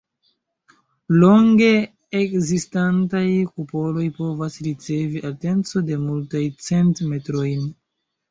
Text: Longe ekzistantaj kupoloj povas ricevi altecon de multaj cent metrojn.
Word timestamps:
Longe 1.23 1.67
ekzistantaj 2.19 3.21
kupoloj 3.51 4.07
povas 4.21 4.57
ricevi 4.69 5.23
altecon 5.31 5.85
de 5.91 5.99
multaj 6.09 6.43
cent 6.69 7.05
metrojn. 7.13 7.71